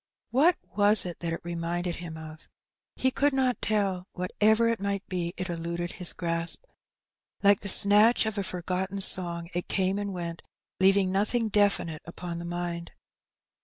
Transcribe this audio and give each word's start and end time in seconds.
What 0.31 0.57
was 0.75 1.05
it 1.05 1.19
that 1.19 1.31
it 1.31 1.41
reminded 1.43 1.97
him 1.97 2.17
of? 2.17 2.49
He 2.95 3.11
could 3.11 3.33
not 3.33 3.61
tell; 3.61 4.07
whatever 4.13 4.67
it 4.67 4.79
might 4.79 5.07
be, 5.07 5.31
it 5.37 5.47
eluded 5.47 5.91
his 5.91 6.11
grasp. 6.11 6.63
Like 7.43 7.59
the 7.59 7.69
snatch 7.69 8.25
of 8.25 8.35
a 8.39 8.43
forgotten 8.43 8.99
song 8.99 9.51
it 9.53 9.67
came 9.67 9.99
and 9.99 10.11
went, 10.11 10.41
leaving 10.79 11.11
nothing 11.11 11.49
definite 11.49 12.01
upon 12.05 12.39
the 12.39 12.45
mind. 12.45 12.93